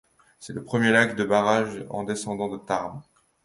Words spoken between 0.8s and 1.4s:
lac de